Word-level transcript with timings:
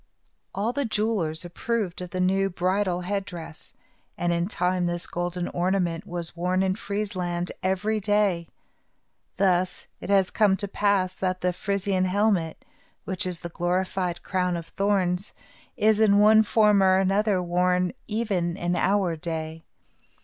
All 0.55 0.73
the 0.73 0.83
jewelers 0.83 1.45
approved 1.45 2.01
of 2.01 2.09
the 2.09 2.19
new 2.19 2.49
bridal 2.49 3.01
head 3.01 3.23
dress, 3.23 3.75
and 4.17 4.33
in 4.33 4.47
time 4.47 4.87
this 4.87 5.05
golden 5.05 5.47
ornament 5.49 6.07
was 6.07 6.35
worn 6.35 6.63
in 6.63 6.73
Friesland 6.73 7.51
every 7.61 7.99
day. 7.99 8.47
Thus 9.37 9.85
it 9.99 10.09
has 10.09 10.31
come 10.31 10.57
to 10.57 10.67
pass 10.67 11.13
that 11.13 11.41
the 11.41 11.53
Frisian 11.53 12.05
helmet, 12.05 12.65
which 13.03 13.27
is 13.27 13.41
the 13.41 13.49
glorified 13.49 14.23
crown 14.23 14.57
of 14.57 14.69
thorns, 14.69 15.35
is, 15.77 15.99
in 15.99 16.17
one 16.17 16.41
form 16.41 16.81
or 16.81 16.97
another, 16.97 17.39
worn 17.39 17.93
even 18.07 18.57
in 18.57 18.75
our 18.75 19.15
day. 19.15 19.61